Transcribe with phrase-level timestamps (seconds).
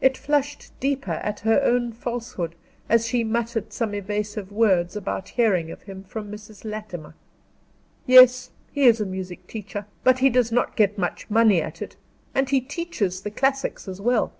[0.00, 2.54] It flushed deeper at her own falsehood,
[2.88, 6.64] as she muttered some evasive words about hearing of him from Mrs.
[6.64, 7.14] Latimer.
[8.06, 11.94] "Yes, he is a music master; but he does not get much money at it,
[12.34, 14.32] and he teaches the classics as well.